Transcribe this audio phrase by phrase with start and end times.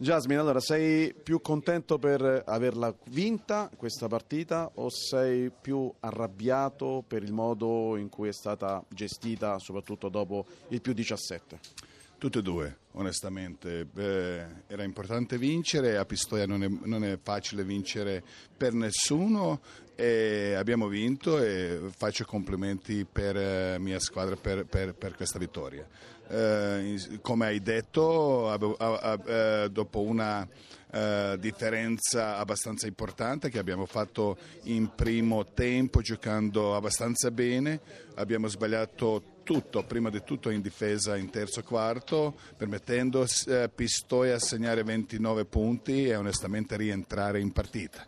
[0.00, 7.24] Jasmine, allora sei più contento per averla vinta questa partita o sei più arrabbiato per
[7.24, 11.58] il modo in cui è stata gestita, soprattutto dopo il più 17?
[12.18, 13.84] Tutte e due, onestamente.
[13.84, 18.24] Beh, era importante vincere, a Pistoia non è, non è, facile vincere
[18.56, 19.60] per nessuno
[19.94, 25.86] e abbiamo vinto e faccio complimenti per eh, mia squadra per, per, per questa vittoria.
[26.28, 30.46] Eh, come hai detto, eh, dopo una
[30.90, 37.80] eh, differenza abbastanza importante che abbiamo fatto in primo tempo giocando abbastanza bene,
[38.16, 44.38] abbiamo sbagliato tutto, prima di tutto in difesa in terzo quarto, permettendo a Pistoia a
[44.38, 48.04] segnare 29 punti e onestamente rientrare in partita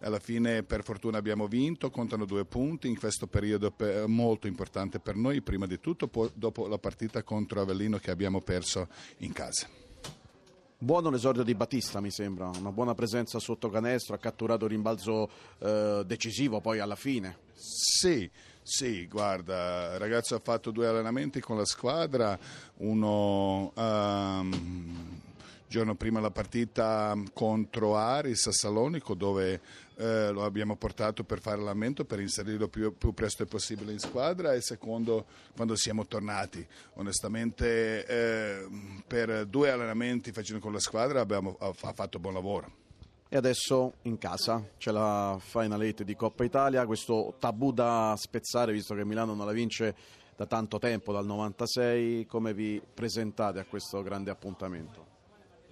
[0.00, 3.72] alla fine per fortuna abbiamo vinto, contano due punti in questo periodo
[4.06, 8.88] molto importante per noi, prima di tutto dopo la partita contro Avellino che abbiamo perso
[9.18, 9.89] in casa.
[10.82, 15.28] Buono l'esordio di Battista, mi sembra, una buona presenza sotto canestro, ha catturato il rimbalzo
[15.58, 17.36] eh, decisivo poi alla fine.
[17.52, 18.30] Sì,
[18.62, 22.38] sì, guarda, il ragazzo ha fatto due allenamenti con la squadra,
[22.78, 25.09] uno um,
[25.70, 29.60] giorno prima la partita contro Aris a Salonico dove
[29.94, 34.52] eh, lo abbiamo portato per fare l'allenamento per inserirlo più, più, presto possibile in squadra
[34.52, 36.66] e secondo quando siamo tornati.
[36.94, 38.68] Onestamente eh,
[39.06, 42.72] per due allenamenti facendo con la squadra abbiamo, ha, ha fatto buon lavoro.
[43.28, 48.72] E adesso in casa c'è la Final 8 di Coppa Italia, questo tabù da spezzare
[48.72, 49.94] visto che Milano non la vince
[50.34, 55.09] da tanto tempo, dal 96, come vi presentate a questo grande appuntamento?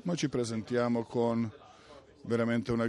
[0.09, 1.53] Ma ci presentiamo con
[2.29, 2.87] veramente una,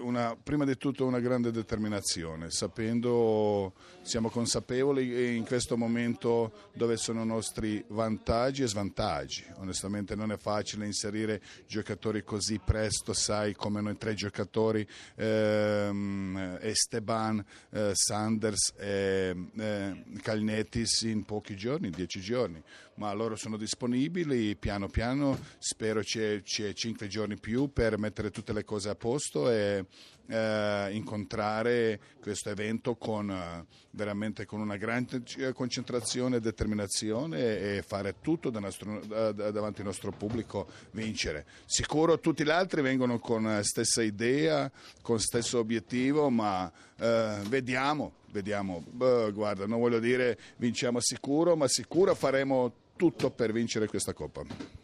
[0.00, 7.22] una, prima di tutto una grande determinazione, sapendo, siamo consapevoli in questo momento dove sono
[7.22, 9.44] i nostri vantaggi e svantaggi.
[9.56, 14.86] Onestamente non è facile inserire giocatori così presto, sai come noi tre giocatori,
[15.16, 22.62] ehm, Esteban, eh, Sanders e eh, Calnetis in pochi giorni, dieci giorni,
[22.94, 28.54] ma loro sono disponibili piano piano, spero c'è, c'è cinque giorni più per mettere tutte
[28.54, 29.84] le cose a posto e
[30.30, 35.22] eh, incontrare questo evento con, eh, veramente con una grande
[35.52, 41.46] concentrazione e determinazione e fare tutto davanti al nostro pubblico vincere.
[41.66, 44.70] Sicuro tutti gli altri vengono con la stessa idea,
[45.02, 48.84] con stesso obiettivo, ma eh, vediamo, vediamo.
[48.88, 54.78] Beh, guarda, non voglio dire vinciamo sicuro, ma sicuro faremo tutto per vincere questa Coppa.